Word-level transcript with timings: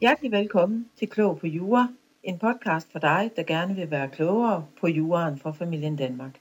Hjertelig 0.00 0.32
velkommen 0.32 0.86
til 0.98 1.08
Klog 1.08 1.38
på 1.38 1.46
Jura, 1.46 1.88
en 2.22 2.38
podcast 2.38 2.92
for 2.92 2.98
dig, 2.98 3.30
der 3.36 3.42
gerne 3.42 3.74
vil 3.74 3.90
være 3.90 4.08
klogere 4.08 4.64
på 4.80 4.88
juraen 4.88 5.38
for 5.38 5.52
familien 5.52 5.96
Danmark. 5.96 6.38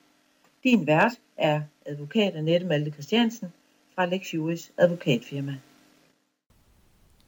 Din 0.64 0.88
vært 0.88 1.12
er 1.38 1.62
advokat 1.86 2.36
Annette 2.36 2.68
Malte 2.68 2.92
Christiansen 2.92 3.54
fra 3.96 4.06
Lex 4.06 4.34
Juris 4.34 4.72
advokatfirma. 4.78 5.56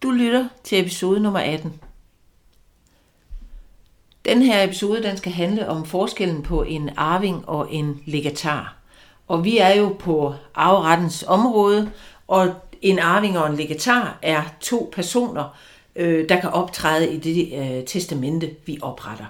Du 0.04 0.12
lytter 0.12 0.48
til 0.64 0.80
episode 0.82 1.20
nummer 1.20 1.40
18. 1.40 1.74
Den 4.26 4.42
her 4.42 4.64
episode 4.64 5.04
den 5.04 5.18
skal 5.18 5.32
handle 5.32 5.70
om 5.70 5.86
forskellen 5.86 6.44
på 6.44 6.64
en 6.64 6.90
arving 6.98 7.50
og 7.50 7.74
en 7.74 8.04
legatar. 8.06 8.78
Og 9.28 9.44
vi 9.44 9.58
er 9.58 9.76
jo 9.76 9.96
på 10.00 10.34
arverettens 10.56 11.24
område, 11.28 11.92
og 12.28 12.56
en 12.82 13.00
arving 13.00 13.38
og 13.38 13.50
en 13.50 13.56
legatar 13.56 14.20
er 14.22 14.44
to 14.62 14.90
personer, 14.94 15.58
øh, 15.96 16.30
der 16.30 16.42
kan 16.42 16.50
optræde 16.50 17.14
i 17.14 17.18
det 17.18 17.60
øh, 17.60 17.86
testamente, 17.86 18.56
vi 18.66 18.80
opretter. 18.82 19.26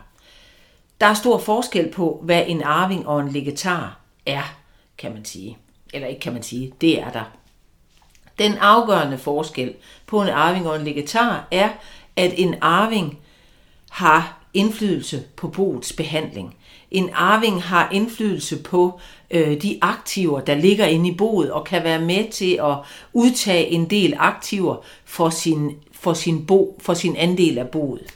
Der 1.02 1.08
er 1.08 1.14
stor 1.14 1.38
forskel 1.38 1.92
på, 1.92 2.20
hvad 2.24 2.44
en 2.48 2.62
arving 2.62 3.08
og 3.08 3.20
en 3.20 3.30
legatar 3.30 4.00
er, 4.26 4.56
kan 4.98 5.14
man 5.14 5.26
sige. 5.26 5.58
Eller 5.94 6.08
ikke 6.08 6.22
kan 6.22 6.34
man 6.34 6.44
sige, 6.44 6.74
det 6.82 7.02
er 7.02 7.10
der. 7.10 7.24
Den 8.40 8.58
afgørende 8.58 9.18
forskel 9.18 9.74
på 10.06 10.22
en 10.22 10.30
arving 10.30 10.68
og 10.68 10.76
en 10.76 10.86
legatar 10.86 11.48
er, 11.52 11.70
at 12.16 12.34
en 12.38 12.56
arving 12.62 13.20
har 13.90 14.40
indflydelse 14.54 15.24
på 15.36 15.48
boets 15.48 15.94
behandling. 15.94 16.56
En 16.92 17.10
arving 17.14 17.64
har 17.64 17.90
indflydelse 17.92 18.58
på 18.58 19.00
øh, 19.32 19.62
de 19.62 19.78
aktiver, 19.82 20.40
der 20.40 20.56
ligger 20.56 20.86
inde 20.86 21.10
i 21.10 21.16
boet, 21.16 21.52
og 21.52 21.66
kan 21.66 21.84
være 21.84 22.02
med 22.02 22.32
til 22.32 22.60
at 22.62 22.76
udtage 23.14 23.68
en 23.68 23.90
del 23.90 24.14
aktiver 24.18 24.76
for 25.06 25.30
sin, 25.30 25.76
for 25.92 26.14
sin, 26.14 26.46
bo, 26.46 26.78
for 26.80 26.94
sin 26.94 27.16
andel 27.16 27.58
af 27.58 27.68
boet. 27.68 28.14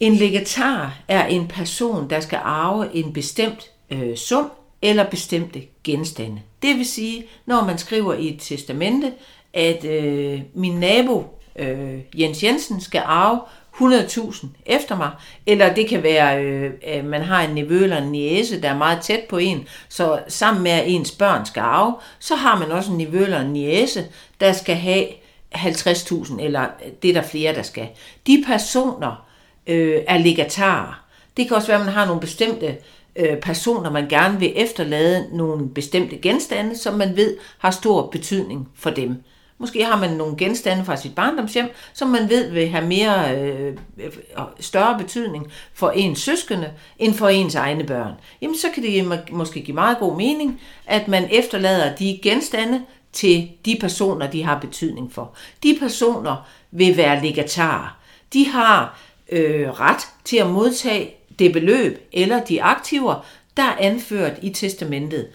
En 0.00 0.14
legatar 0.14 0.98
er 1.08 1.26
en 1.26 1.48
person, 1.48 2.10
der 2.10 2.20
skal 2.20 2.38
arve 2.42 2.94
en 2.94 3.12
bestemt 3.12 3.70
øh, 3.90 4.16
sum 4.16 4.50
eller 4.82 5.10
bestemte 5.10 5.62
genstande. 5.84 6.40
Det 6.62 6.76
vil 6.76 6.86
sige, 6.86 7.24
når 7.46 7.64
man 7.64 7.78
skriver 7.78 8.14
i 8.14 8.28
et 8.28 8.40
testamente, 8.40 9.12
at 9.52 9.84
øh, 9.84 10.40
min 10.54 10.80
nabo 10.80 11.24
øh, 11.56 12.00
Jens 12.14 12.42
Jensen 12.42 12.80
skal 12.80 13.02
arve 13.04 13.40
100.000 13.80 14.46
efter 14.66 14.96
mig, 14.96 15.10
eller 15.46 15.74
det 15.74 15.88
kan 15.88 16.02
være, 16.02 16.44
øh, 16.44 16.70
at 16.82 17.04
man 17.04 17.22
har 17.22 17.42
en 17.42 17.54
nevø 17.54 17.82
eller 17.82 18.02
en 18.02 18.12
niece, 18.12 18.60
der 18.62 18.68
er 18.68 18.76
meget 18.76 19.00
tæt 19.00 19.20
på 19.28 19.38
en, 19.38 19.68
så 19.88 20.20
sammen 20.28 20.62
med 20.62 20.70
at 20.70 20.84
ens 20.86 21.10
børn 21.10 21.46
skal 21.46 21.60
arve, 21.60 21.94
så 22.18 22.34
har 22.34 22.58
man 22.58 22.72
også 22.72 22.90
en 22.90 22.98
nevø 22.98 23.24
eller 23.24 23.40
en 23.40 23.52
niece, 23.52 24.04
der 24.40 24.52
skal 24.52 24.76
have 24.76 25.06
50.000, 25.54 26.42
eller 26.42 26.66
det 27.02 27.10
er 27.10 27.14
der 27.14 27.22
flere, 27.22 27.54
der 27.54 27.62
skal. 27.62 27.88
De 28.26 28.44
personer 28.46 29.26
øh, 29.66 30.02
er 30.08 30.18
legatarer. 30.18 31.02
Det 31.36 31.48
kan 31.48 31.56
også 31.56 31.68
være, 31.68 31.80
at 31.80 31.86
man 31.86 31.94
har 31.94 32.06
nogle 32.06 32.20
bestemte 32.20 32.76
øh, 33.16 33.40
personer, 33.40 33.90
man 33.90 34.08
gerne 34.08 34.38
vil 34.38 34.52
efterlade 34.56 35.36
nogle 35.36 35.68
bestemte 35.68 36.16
genstande, 36.16 36.78
som 36.78 36.94
man 36.94 37.16
ved 37.16 37.36
har 37.58 37.70
stor 37.70 38.06
betydning 38.06 38.68
for 38.74 38.90
dem. 38.90 39.22
Måske 39.58 39.84
har 39.84 39.96
man 39.96 40.10
nogle 40.10 40.36
genstande 40.36 40.84
fra 40.84 40.96
sit 40.96 41.14
barndomshjem, 41.14 41.68
som 41.94 42.08
man 42.08 42.28
ved 42.28 42.50
vil 42.50 42.68
have 42.68 42.86
mere 42.86 43.38
øh, 43.38 43.76
øh 43.98 44.12
større 44.60 44.98
betydning 44.98 45.46
for 45.74 45.90
ens 45.90 46.18
søskende 46.18 46.72
end 46.98 47.14
for 47.14 47.28
ens 47.28 47.54
egne 47.54 47.84
børn. 47.84 48.12
Jamen 48.42 48.56
så 48.56 48.66
kan 48.74 48.82
det 48.82 49.22
måske 49.32 49.60
give 49.60 49.74
meget 49.74 49.98
god 49.98 50.16
mening, 50.16 50.60
at 50.86 51.08
man 51.08 51.28
efterlader 51.30 51.96
de 51.96 52.20
genstande 52.22 52.82
til 53.12 53.48
de 53.64 53.76
personer, 53.80 54.30
de 54.30 54.42
har 54.42 54.60
betydning 54.60 55.12
for. 55.12 55.34
De 55.62 55.76
personer 55.80 56.48
vil 56.70 56.96
være 56.96 57.22
legatarer. 57.22 57.98
De 58.32 58.46
har 58.46 59.00
øh, 59.32 59.70
ret 59.70 60.02
til 60.24 60.36
at 60.36 60.50
modtage 60.50 61.14
det 61.38 61.52
beløb 61.52 62.08
eller 62.12 62.44
de 62.44 62.62
aktiver, 62.62 63.24
der 63.56 63.62
er 63.62 63.76
anført 63.78 64.32
i 64.42 64.50
testamentet. 64.50 65.28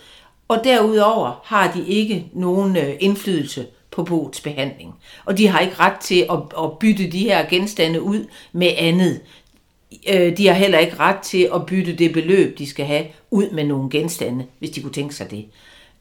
Og 0.48 0.64
derudover 0.64 1.42
har 1.44 1.72
de 1.72 1.88
ikke 1.88 2.26
nogen 2.34 2.78
øh, 2.78 2.94
indflydelse 3.00 3.66
på 3.92 4.04
boets 4.04 4.42
behandling. 4.42 4.94
Og 5.26 5.38
de 5.38 5.48
har 5.48 5.60
ikke 5.60 5.76
ret 5.80 6.00
til 6.00 6.28
at, 6.32 6.40
at 6.64 6.80
bytte 6.80 7.12
de 7.12 7.20
her 7.20 7.50
genstande 7.50 8.02
ud 8.02 8.26
med 8.52 8.74
andet. 8.78 9.22
Øh, 10.10 10.38
de 10.38 10.48
har 10.48 10.54
heller 10.54 10.80
ikke 10.80 11.00
ret 11.00 11.20
til 11.20 11.50
at 11.54 11.66
bytte 11.66 11.96
det 11.96 12.14
beløb, 12.14 12.58
de 12.58 12.70
skal 12.70 12.86
have, 12.86 13.06
ud 13.32 13.50
med 13.50 13.64
nogle 13.64 13.90
genstande, 13.90 14.46
hvis 14.60 14.70
de 14.70 14.82
kunne 14.82 14.94
tænke 14.94 15.16
sig 15.16 15.32
det. 15.32 15.46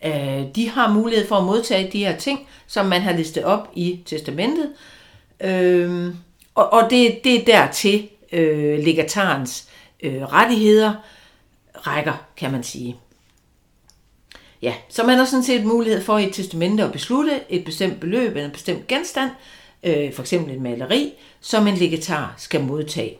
Øh, 0.04 0.44
de 0.54 0.68
har 0.68 0.92
mulighed 0.92 1.28
for 1.28 1.36
at 1.36 1.44
modtage 1.44 1.90
de 1.92 1.98
her 1.98 2.16
ting, 2.16 2.48
som 2.66 2.86
man 2.86 3.02
har 3.02 3.12
listet 3.12 3.44
op 3.44 3.70
i 3.74 4.00
testamentet. 4.06 4.68
Øh, 5.40 6.14
og, 6.54 6.72
og 6.72 6.90
det, 6.90 7.20
det 7.24 7.40
er 7.40 7.44
dertil 7.44 8.08
legatarens 8.84 9.68
rettigheder 10.04 10.94
rækker, 11.74 12.26
kan 12.36 12.52
man 12.52 12.62
sige. 12.62 12.96
Ja, 14.62 14.74
så 14.88 15.02
man 15.02 15.18
har 15.18 15.24
sådan 15.24 15.44
set 15.44 15.66
mulighed 15.66 16.02
for 16.02 16.18
i 16.18 16.26
et 16.26 16.34
testamente 16.34 16.84
at 16.84 16.92
beslutte 16.92 17.40
et 17.48 17.64
bestemt 17.64 18.00
beløb 18.00 18.30
eller 18.30 18.44
en 18.44 18.50
bestemt 18.50 18.86
genstand, 18.86 19.30
øh, 19.82 20.12
for 20.12 20.22
eksempel 20.22 20.54
et 20.54 20.60
maleri, 20.60 21.12
som 21.40 21.66
en 21.66 21.74
legatar 21.74 22.34
skal 22.38 22.60
modtage. 22.60 23.18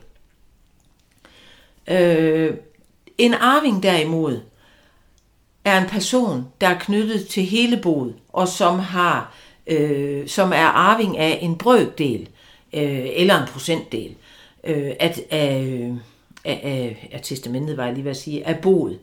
Øh, 1.89 2.55
en 3.19 3.35
arving 3.35 3.83
derimod 3.83 4.41
er 5.65 5.81
en 5.81 5.89
person, 5.89 6.47
der 6.61 6.69
er 6.69 6.79
knyttet 6.79 7.29
til 7.29 7.43
hele 7.43 7.77
boet, 7.77 8.15
og 8.29 8.49
som 8.49 8.79
har 8.79 9.35
øh, 9.67 10.29
som 10.29 10.53
er 10.53 10.67
arving 10.67 11.19
af 11.19 11.39
en 11.43 11.59
brøkdel 11.59 12.29
øh, 12.73 13.09
eller 13.17 13.43
en 13.43 13.49
procentdel 13.49 14.15
øh, 14.65 14.93
af, 15.01 15.21
af, 15.31 15.93
af, 16.45 17.09
af 17.13 17.21
testamentet, 17.23 17.77
var 17.77 17.85
jeg 17.85 17.95
lige 17.95 18.05
ved 18.05 18.11
at 18.11 18.17
sige, 18.17 18.47
af 18.47 18.59
boet. 18.59 18.93
Øh, 18.93 18.99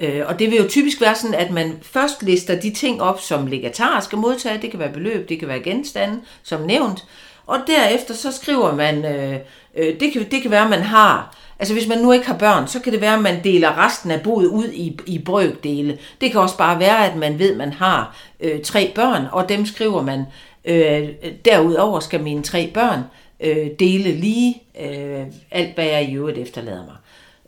Øh, 0.00 0.22
og 0.26 0.38
det 0.38 0.50
vil 0.50 0.58
jo 0.58 0.68
typisk 0.68 1.00
være 1.00 1.14
sådan, 1.14 1.34
at 1.34 1.50
man 1.50 1.78
først 1.82 2.22
lister 2.22 2.60
de 2.60 2.70
ting 2.70 3.02
op, 3.02 3.20
som 3.20 3.46
legatarer 3.46 4.00
skal 4.00 4.18
modtage. 4.18 4.62
Det 4.62 4.70
kan 4.70 4.80
være 4.80 4.92
beløb, 4.92 5.28
det 5.28 5.38
kan 5.38 5.48
være 5.48 5.60
genstande, 5.60 6.20
som 6.42 6.60
nævnt. 6.60 7.04
Og 7.46 7.58
derefter 7.66 8.14
så 8.14 8.32
skriver 8.32 8.74
man, 8.74 9.04
øh, 9.04 9.36
øh, 9.76 10.00
det, 10.00 10.12
kan, 10.12 10.26
det 10.30 10.42
kan 10.42 10.50
være, 10.50 10.64
at 10.64 10.70
man 10.70 10.82
har, 10.82 11.36
altså 11.58 11.74
hvis 11.74 11.88
man 11.88 11.98
nu 11.98 12.12
ikke 12.12 12.26
har 12.26 12.38
børn, 12.38 12.68
så 12.68 12.80
kan 12.80 12.92
det 12.92 13.00
være, 13.00 13.14
at 13.14 13.22
man 13.22 13.44
deler 13.44 13.86
resten 13.86 14.10
af 14.10 14.22
boet 14.22 14.46
ud 14.46 14.68
i, 14.72 14.98
i 15.06 15.18
brøkdele. 15.18 15.98
Det 16.20 16.30
kan 16.30 16.40
også 16.40 16.56
bare 16.56 16.80
være, 16.80 17.06
at 17.06 17.16
man 17.16 17.38
ved, 17.38 17.50
at 17.50 17.56
man 17.56 17.72
har 17.72 18.16
øh, 18.40 18.62
tre 18.62 18.92
børn, 18.94 19.26
og 19.32 19.48
dem 19.48 19.66
skriver 19.66 20.02
man, 20.02 20.24
øh, 20.64 21.08
derudover 21.44 22.00
skal 22.00 22.22
mine 22.22 22.42
tre 22.42 22.70
børn 22.74 23.00
øh, 23.40 23.66
dele 23.78 24.12
lige 24.12 24.62
øh, 24.80 25.26
alt, 25.50 25.74
hvad 25.74 25.84
jeg 25.84 26.08
i 26.08 26.14
øvrigt 26.14 26.38
efterlader 26.38 26.84
mig. 26.84 26.96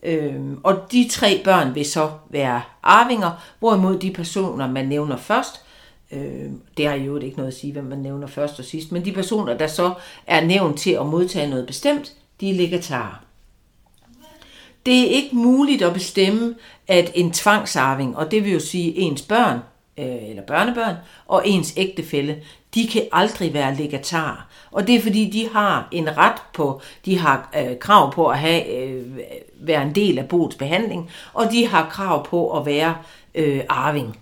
Øhm, 0.03 0.61
og 0.63 0.93
de 0.93 1.09
tre 1.11 1.41
børn 1.45 1.75
vil 1.75 1.85
så 1.85 2.11
være 2.31 2.63
arvinger, 2.83 3.31
hvorimod 3.59 3.99
de 3.99 4.13
personer, 4.13 4.71
man 4.71 4.89
nævner 4.89 5.17
først, 5.17 5.61
øh, 6.13 6.51
det 6.77 6.87
har 6.87 6.95
jo 6.95 7.17
ikke 7.17 7.37
noget 7.37 7.53
at 7.53 7.57
sige, 7.57 7.73
hvem 7.73 7.85
man 7.85 7.99
nævner 7.99 8.27
først 8.27 8.59
og 8.59 8.65
sidst, 8.65 8.93
men 8.93 9.05
de 9.05 9.13
personer, 9.13 9.59
der 9.59 9.67
så 9.67 9.95
er 10.27 10.45
nævnt 10.45 10.79
til 10.79 10.91
at 10.91 11.07
modtage 11.07 11.51
noget 11.51 11.67
bestemt, 11.67 12.13
de 12.41 12.51
er 12.51 12.55
legatarer. 12.55 13.25
Det 14.87 15.01
er 15.01 15.09
ikke 15.09 15.37
muligt 15.37 15.83
at 15.83 15.93
bestemme, 15.93 16.55
at 16.89 17.11
en 17.15 17.33
tvangsarving, 17.33 18.17
og 18.17 18.31
det 18.31 18.45
vil 18.45 18.53
jo 18.53 18.61
sige 18.61 18.97
ens 18.97 19.23
børn, 19.23 19.59
øh, 19.99 20.29
eller 20.31 20.43
børnebørn, 20.43 20.97
og 21.27 21.43
ens 21.49 21.75
ægtefælle, 21.77 22.43
de 22.75 22.89
kan 22.89 23.03
aldrig 23.13 23.55
være 23.55 23.77
legatarer. 23.77 24.49
Og 24.71 24.87
det 24.87 24.95
er 24.95 25.01
fordi, 25.01 25.31
de 25.31 25.49
har 25.49 25.89
en 25.93 26.17
ret 26.17 26.43
på, 26.55 26.81
de 27.05 27.19
har 27.19 27.51
øh, 27.57 27.79
krav 27.79 28.13
på 28.13 28.29
at 28.29 28.39
have, 28.39 28.67
øh, 28.67 29.19
være 29.55 29.83
en 29.83 29.95
del 29.95 30.19
af 30.19 30.29
boets 30.29 30.57
behandling, 30.57 31.11
og 31.33 31.51
de 31.51 31.67
har 31.67 31.89
krav 31.91 32.27
på 32.27 32.59
at 32.59 32.67
være 32.67 32.97
øh, 33.35 33.61
arving. 33.69 34.19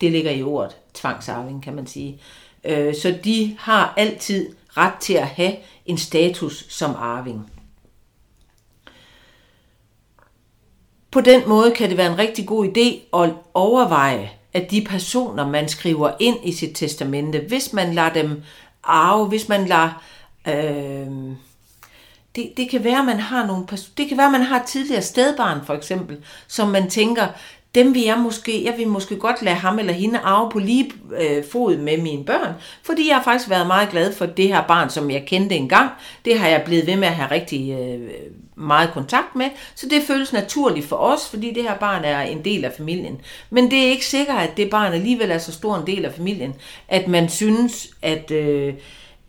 Det 0.00 0.12
ligger 0.12 0.30
i 0.30 0.42
ordet 0.42 0.76
tvangsarving, 0.94 1.62
kan 1.62 1.74
man 1.74 1.86
sige. 1.86 2.20
Øh, 2.64 2.94
så 2.94 3.18
de 3.24 3.56
har 3.58 3.94
altid 3.96 4.54
ret 4.68 4.94
til 5.00 5.14
at 5.14 5.26
have 5.26 5.56
en 5.86 5.98
status 5.98 6.66
som 6.68 6.94
arving. 6.98 7.52
På 11.10 11.20
den 11.20 11.42
måde 11.48 11.70
kan 11.70 11.88
det 11.88 11.96
være 11.96 12.12
en 12.12 12.18
rigtig 12.18 12.46
god 12.46 12.66
idé 12.66 13.18
at 13.18 13.34
overveje, 13.54 14.30
at 14.52 14.70
de 14.70 14.86
personer, 14.88 15.48
man 15.48 15.68
skriver 15.68 16.10
ind 16.20 16.36
i 16.44 16.52
sit 16.52 16.76
testamente, 16.76 17.40
hvis 17.48 17.72
man 17.72 17.94
lader 17.94 18.12
dem 18.12 18.42
arve, 18.84 19.28
hvis 19.28 19.48
man 19.48 19.66
lader... 19.66 20.02
Øh, 20.48 21.36
det, 22.36 22.52
det 22.56 22.70
kan 22.70 22.84
være, 22.84 23.04
man 23.04 23.20
har 23.20 23.46
nogle 23.46 23.66
det 23.98 24.08
kan 24.08 24.18
være, 24.18 24.30
man 24.30 24.42
har 24.42 24.60
et 24.60 24.66
tidligere 24.66 25.02
stedbarn, 25.02 25.66
for 25.66 25.74
eksempel, 25.74 26.18
som 26.48 26.68
man 26.68 26.90
tænker, 26.90 27.26
dem 27.74 27.94
vil 27.94 28.02
jeg 28.02 28.18
måske, 28.18 28.64
jeg 28.64 28.74
vil 28.78 28.88
måske 28.88 29.16
godt 29.16 29.42
lade 29.42 29.56
ham 29.56 29.78
eller 29.78 29.92
hende 29.92 30.18
arve 30.18 30.50
på 30.50 30.58
lige 30.58 30.92
øh, 31.20 31.44
fod 31.52 31.76
med 31.76 31.98
mine 31.98 32.24
børn, 32.24 32.54
fordi 32.82 33.08
jeg 33.08 33.16
har 33.16 33.22
faktisk 33.22 33.50
været 33.50 33.66
meget 33.66 33.90
glad 33.90 34.12
for 34.12 34.26
det 34.26 34.48
her 34.48 34.62
barn, 34.68 34.90
som 34.90 35.10
jeg 35.10 35.24
kendte 35.26 35.56
engang. 35.56 35.90
Det 36.24 36.38
har 36.38 36.48
jeg 36.48 36.62
blevet 36.64 36.86
ved 36.86 36.96
med 36.96 37.08
at 37.08 37.14
have 37.14 37.30
rigtig 37.30 37.78
øh, 37.80 38.10
meget 38.54 38.90
kontakt 38.92 39.36
med, 39.36 39.46
så 39.74 39.88
det 39.88 40.02
føles 40.02 40.32
naturligt 40.32 40.86
for 40.86 40.96
os, 40.96 41.28
fordi 41.30 41.52
det 41.52 41.62
her 41.62 41.74
barn 41.74 42.04
er 42.04 42.20
en 42.20 42.44
del 42.44 42.64
af 42.64 42.72
familien. 42.76 43.20
Men 43.50 43.70
det 43.70 43.78
er 43.78 43.90
ikke 43.90 44.06
sikkert, 44.06 44.38
at 44.38 44.56
det 44.56 44.70
barn 44.70 44.92
alligevel 44.92 45.30
er 45.30 45.38
så 45.38 45.52
stor 45.52 45.76
en 45.76 45.86
del 45.86 46.04
af 46.04 46.12
familien, 46.12 46.54
at 46.88 47.08
man 47.08 47.28
synes, 47.28 47.90
at, 48.02 48.30
øh, 48.30 48.74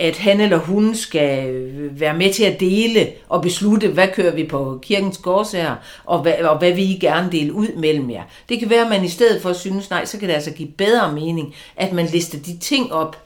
at 0.02 0.18
han 0.18 0.42
eller 0.42 0.58
hun 0.58 0.96
skal 0.96 1.50
øh, 1.50 2.00
være 2.00 2.18
med 2.18 2.34
til 2.34 2.44
at 2.44 2.60
dele 2.60 3.08
og 3.30 3.42
beslutte, 3.42 3.88
hvad 3.88 4.08
kører 4.14 4.36
vi 4.36 4.44
på 4.44 4.80
kirkens 4.82 5.18
gårdsager, 5.18 5.76
og 6.06 6.22
hvad, 6.22 6.34
og 6.34 6.58
hvad 6.58 6.72
vil 6.74 6.90
I 6.90 6.98
gerne 7.02 7.32
dele 7.32 7.54
ud 7.54 7.68
mellem 7.78 8.10
jer. 8.10 8.24
Det 8.50 8.60
kan 8.60 8.70
være, 8.70 8.82
at 8.82 8.90
man 8.90 9.04
i 9.04 9.10
stedet 9.10 9.42
for 9.42 9.50
at 9.50 9.56
synes, 9.56 9.90
nej, 9.90 10.06
så 10.06 10.18
kan 10.18 10.28
det 10.28 10.36
altså 10.36 10.52
give 10.52 10.68
bedre 10.68 11.12
mening, 11.12 11.56
at 11.76 11.94
man 11.94 12.06
lister 12.06 12.40
de 12.40 12.58
ting 12.58 12.94
op, 12.94 13.24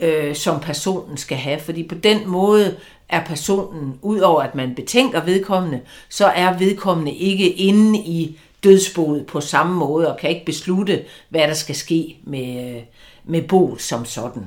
øh, 0.00 0.34
som 0.34 0.60
personen 0.60 1.16
skal 1.16 1.38
have. 1.38 1.60
Fordi 1.60 1.82
på 1.82 1.94
den 1.94 2.28
måde 2.28 2.76
er 3.08 3.24
personen, 3.24 3.98
udover 4.02 4.42
at 4.42 4.54
man 4.54 4.74
betænker 4.74 5.24
vedkommende, 5.24 5.80
så 6.08 6.26
er 6.26 6.58
vedkommende 6.58 7.12
ikke 7.12 7.48
inde 7.48 7.98
i 7.98 8.38
dødsboet 8.64 9.26
på 9.26 9.40
samme 9.40 9.76
måde, 9.76 10.12
og 10.12 10.18
kan 10.18 10.30
ikke 10.30 10.46
beslutte, 10.46 11.02
hvad 11.28 11.48
der 11.48 11.54
skal 11.54 11.74
ske 11.74 12.16
med, 12.24 12.76
øh, 12.76 12.82
med 13.24 13.42
boet 13.42 13.82
som 13.82 14.04
sådan. 14.04 14.46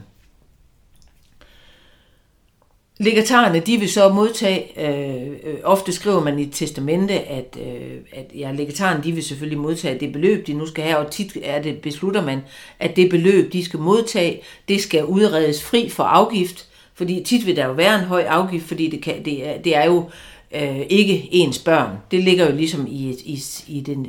Legatarerne, 3.02 3.60
de 3.60 3.78
vil 3.78 3.90
så 3.90 4.10
modtage, 4.10 4.88
øh, 4.88 5.28
øh, 5.44 5.56
ofte 5.64 5.92
skriver 5.92 6.24
man 6.24 6.40
i 6.40 6.44
et 6.44 6.50
testamente, 6.52 7.14
at, 7.14 7.58
øh, 7.62 7.98
at 8.14 8.32
ja, 8.36 8.52
legatarerne, 8.52 9.04
de 9.04 9.12
vil 9.12 9.24
selvfølgelig 9.24 9.60
modtage 9.60 10.00
det 10.00 10.14
beløb, 10.14 10.48
de 10.48 10.54
nu 10.54 10.66
skal 10.66 10.84
have, 10.84 10.98
og 10.98 11.12
tit 11.12 11.38
er 11.44 11.62
det, 11.62 11.82
beslutter 11.82 12.26
man, 12.26 12.40
at 12.80 12.96
det 12.96 13.10
beløb, 13.10 13.54
de 13.54 13.66
skal 13.66 13.80
modtage, 13.80 14.42
det 14.68 14.82
skal 14.82 15.06
udredes 15.06 15.64
fri 15.64 15.90
for 15.90 16.04
afgift, 16.04 16.68
fordi 16.94 17.24
tit 17.24 17.46
vil 17.46 17.56
der 17.56 17.66
jo 17.66 17.72
være 17.72 18.00
en 18.00 18.06
høj 18.06 18.22
afgift, 18.22 18.66
fordi 18.66 18.90
det, 18.90 19.02
kan, 19.02 19.26
det, 19.26 19.48
er, 19.48 19.58
det 19.58 19.76
er 19.76 19.86
jo 19.86 20.10
øh, 20.56 20.80
ikke 20.90 21.30
ens 21.32 21.60
børn. 21.60 21.98
Det 22.12 22.24
ligger 22.24 22.50
jo 22.50 22.56
ligesom 22.56 22.88
i, 22.88 23.16
i, 23.26 23.40
i 23.68 23.80
den 23.80 24.08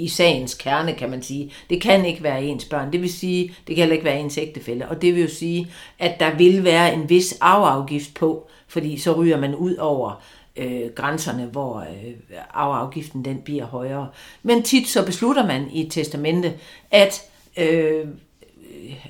i 0.00 0.08
sagens 0.08 0.54
kerne, 0.54 0.92
kan 0.92 1.10
man 1.10 1.22
sige. 1.22 1.52
Det 1.70 1.82
kan 1.82 2.04
ikke 2.04 2.22
være 2.22 2.44
ens 2.44 2.64
børn. 2.64 2.92
Det 2.92 3.02
vil 3.02 3.12
sige, 3.12 3.54
det 3.66 3.76
kan 3.76 3.76
heller 3.76 3.94
ikke 3.94 4.04
være 4.04 4.20
ens 4.20 4.38
ægtefælde. 4.38 4.88
Og 4.88 5.02
det 5.02 5.14
vil 5.14 5.22
jo 5.22 5.28
sige, 5.28 5.70
at 5.98 6.20
der 6.20 6.36
vil 6.36 6.64
være 6.64 6.94
en 6.94 7.08
vis 7.08 7.38
arveafgift 7.40 8.14
på, 8.14 8.48
fordi 8.68 8.98
så 8.98 9.12
ryger 9.12 9.40
man 9.40 9.54
ud 9.54 9.76
over 9.76 10.22
øh, 10.56 10.90
grænserne, 10.94 11.44
hvor 11.44 11.80
øh, 11.80 12.14
arveafgiften 12.50 13.24
den 13.24 13.38
bliver 13.38 13.64
højere. 13.64 14.08
Men 14.42 14.62
tit 14.62 14.88
så 14.88 15.06
beslutter 15.06 15.46
man 15.46 15.70
i 15.72 15.86
et 15.86 15.92
testamente, 15.92 16.52
at 16.90 17.22
øh, 17.56 18.06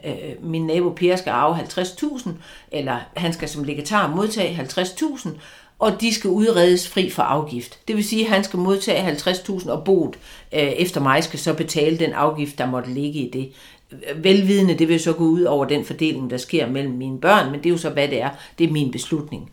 øh, 0.05 0.13
øh 0.13 0.45
min 0.45 0.67
nabo 0.67 0.91
Per 0.91 1.17
skal 1.17 1.31
arve 1.31 1.57
50.000, 1.57 2.31
eller 2.73 2.99
han 3.17 3.33
skal 3.33 3.49
som 3.49 3.65
legatar 3.65 4.15
modtage 4.15 4.57
50.000, 4.57 5.29
og 5.81 6.01
de 6.01 6.15
skal 6.15 6.31
udredes 6.31 6.89
fri 6.89 7.11
for 7.11 7.23
afgift. 7.23 7.79
Det 7.89 7.97
vil 7.97 8.05
sige, 8.05 8.25
at 8.25 8.31
han 8.31 8.45
skal 8.45 8.59
modtage 8.59 9.13
50.000 9.13 9.71
og 9.71 9.85
boet 9.85 10.19
øh, 10.53 10.61
efter 10.61 11.01
mig 11.01 11.25
skal 11.25 11.39
så 11.39 11.55
betale 11.55 11.99
den 11.99 12.13
afgift, 12.13 12.59
der 12.59 12.67
måtte 12.67 12.91
ligge 12.91 13.19
i 13.19 13.31
det. 13.31 13.53
Velvidende, 14.17 14.75
det 14.75 14.89
vil 14.89 15.01
så 15.01 15.13
gå 15.13 15.25
ud 15.25 15.43
over 15.43 15.65
den 15.65 15.85
fordeling, 15.85 16.31
der 16.31 16.37
sker 16.37 16.67
mellem 16.67 16.93
mine 16.95 17.21
børn, 17.21 17.51
men 17.51 17.61
det 17.61 17.67
er 17.67 17.71
jo 17.71 17.77
så, 17.77 17.91
hvad 17.91 18.09
det 18.09 18.23
er. 18.23 18.31
Det 18.59 18.69
er 18.69 18.73
min 18.73 18.91
beslutning. 18.91 19.51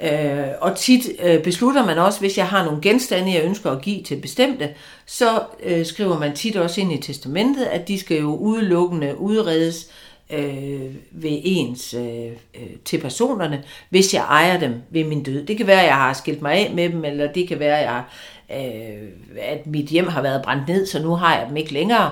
Øh, 0.00 0.46
og 0.60 0.76
tit 0.76 1.08
øh, 1.22 1.42
beslutter 1.42 1.86
man 1.86 1.98
også, 1.98 2.20
hvis 2.20 2.38
jeg 2.38 2.46
har 2.46 2.64
nogle 2.64 2.80
genstande, 2.82 3.34
jeg 3.34 3.44
ønsker 3.44 3.70
at 3.70 3.82
give 3.82 4.02
til 4.02 4.16
bestemte, 4.16 4.68
så 5.06 5.42
øh, 5.62 5.86
skriver 5.86 6.18
man 6.18 6.36
tit 6.36 6.56
også 6.56 6.80
ind 6.80 6.92
i 6.92 7.00
testamentet, 7.00 7.64
at 7.64 7.88
de 7.88 7.98
skal 7.98 8.20
jo 8.20 8.36
udelukkende 8.36 9.18
udredes 9.18 9.84
øh, 9.84 10.05
øh, 10.30 10.94
ved 11.10 11.40
ens 11.44 11.94
øh, 11.94 12.26
øh, 12.54 12.76
til 12.84 13.00
personerne, 13.00 13.64
hvis 13.88 14.14
jeg 14.14 14.22
ejer 14.22 14.58
dem 14.60 14.74
ved 14.90 15.04
min 15.04 15.22
død. 15.22 15.46
Det 15.46 15.56
kan 15.56 15.66
være, 15.66 15.80
at 15.80 15.86
jeg 15.86 15.94
har 15.94 16.12
skilt 16.12 16.42
mig 16.42 16.52
af 16.52 16.72
med 16.74 16.88
dem, 16.88 17.04
eller 17.04 17.32
det 17.32 17.48
kan 17.48 17.58
være, 17.58 17.78
at, 17.78 17.84
jeg, 17.84 18.04
øh, 18.50 19.08
at 19.40 19.66
mit 19.66 19.86
hjem 19.86 20.08
har 20.08 20.22
været 20.22 20.42
brændt 20.42 20.68
ned, 20.68 20.86
så 20.86 21.02
nu 21.02 21.14
har 21.14 21.38
jeg 21.38 21.48
dem 21.48 21.56
ikke 21.56 21.72
længere. 21.72 22.10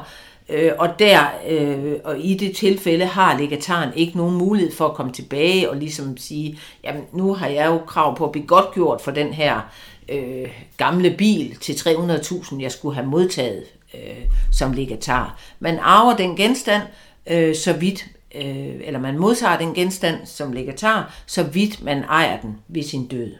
Øh, 0.49 0.73
og 0.79 0.99
der 0.99 1.21
øh, 1.49 1.95
og 2.05 2.19
i 2.19 2.35
det 2.35 2.57
tilfælde 2.57 3.05
har 3.05 3.39
legataren 3.39 3.91
ikke 3.97 4.17
nogen 4.17 4.35
mulighed 4.35 4.73
for 4.73 4.89
at 4.89 4.95
komme 4.95 5.13
tilbage 5.13 5.71
og 5.71 5.77
ligesom 5.77 6.17
sige, 6.17 6.59
jamen 6.85 7.03
nu 7.13 7.35
har 7.35 7.49
jeg 7.49 7.67
jo 7.67 7.79
krav 7.79 8.17
på 8.17 8.25
at 8.25 8.33
blive 8.33 8.47
godtgjort 8.47 9.01
for 9.01 9.11
den 9.11 9.33
her 9.33 9.61
øh, 10.09 10.49
gamle 10.77 11.11
bil 11.19 11.57
til 11.57 11.73
300.000, 11.73 12.61
jeg 12.61 12.73
skulle 12.73 12.95
have 12.95 13.07
modtaget 13.07 13.65
øh, 13.95 14.25
som 14.53 14.73
legatar. 14.73 15.39
Man 15.61 15.79
arver 15.79 16.17
den 16.17 16.37
genstand, 16.37 16.83
øh, 17.27 17.57
så 17.57 17.73
vidt, 17.73 18.07
øh, 18.35 18.81
eller 18.81 19.01
man 19.01 19.19
modtager 19.19 19.59
den 19.59 19.75
genstand 19.75 20.27
som 20.27 20.53
legatar, 20.53 21.15
så 21.27 21.43
vidt 21.43 21.83
man 21.83 22.05
ejer 22.05 22.41
den 22.41 22.59
ved 22.69 22.83
sin 22.83 23.07
død. 23.07 23.33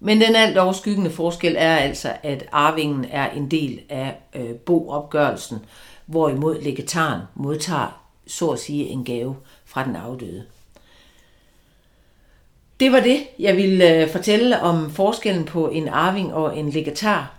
Men 0.00 0.20
den 0.20 0.36
alt 0.36 0.58
overskyggende 0.58 1.10
forskel 1.10 1.54
er 1.58 1.76
altså, 1.76 2.12
at 2.22 2.48
arvingen 2.52 3.04
er 3.10 3.30
en 3.30 3.50
del 3.50 3.80
af 3.88 4.16
øh, 4.34 4.54
boopgørelsen, 4.54 5.58
hvorimod 6.06 6.62
legataren 6.62 7.22
modtager, 7.34 8.02
så 8.26 8.50
at 8.50 8.58
sige, 8.58 8.84
en 8.84 9.04
gave 9.04 9.36
fra 9.64 9.84
den 9.84 9.96
afdøde. 9.96 10.44
Det 12.80 12.92
var 12.92 13.00
det, 13.00 13.20
jeg 13.38 13.56
ville 13.56 13.94
øh, 13.94 14.08
fortælle 14.08 14.60
om 14.60 14.90
forskellen 14.90 15.44
på 15.44 15.68
en 15.68 15.88
arving 15.88 16.34
og 16.34 16.58
en 16.58 16.70
legatar. 16.70 17.34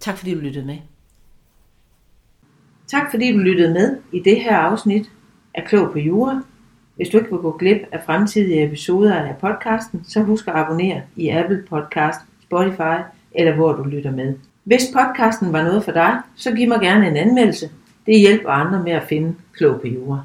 Tak 0.00 0.18
fordi 0.18 0.34
du 0.34 0.40
lyttede 0.40 0.66
med. 0.66 0.78
Tak 2.90 3.10
fordi 3.10 3.32
du 3.32 3.38
lyttede 3.38 3.74
med 3.74 3.96
i 4.12 4.20
det 4.20 4.40
her 4.40 4.56
afsnit 4.56 5.10
af 5.54 5.64
Klog 5.64 5.92
på 5.92 5.98
Jura. 5.98 6.42
Hvis 6.96 7.08
du 7.08 7.18
ikke 7.18 7.30
vil 7.30 7.38
gå 7.38 7.56
glip 7.58 7.82
af 7.92 8.00
fremtidige 8.06 8.64
episoder 8.64 9.14
af 9.14 9.36
podcasten, 9.36 10.04
så 10.08 10.22
husk 10.22 10.48
at 10.48 10.54
abonnere 10.56 11.02
i 11.16 11.28
Apple 11.28 11.64
Podcast, 11.68 12.20
Spotify 12.42 13.02
eller 13.32 13.54
hvor 13.54 13.72
du 13.72 13.82
lytter 13.82 14.10
med. 14.10 14.34
Hvis 14.64 14.82
podcasten 14.94 15.52
var 15.52 15.62
noget 15.62 15.84
for 15.84 15.92
dig, 15.92 16.18
så 16.36 16.52
giv 16.52 16.68
mig 16.68 16.80
gerne 16.80 17.08
en 17.08 17.16
anmeldelse. 17.16 17.70
Det 18.06 18.20
hjælper 18.20 18.50
andre 18.50 18.82
med 18.82 18.92
at 18.92 19.02
finde 19.08 19.34
Klog 19.52 19.80
på 19.80 19.86
Jura. 19.86 20.22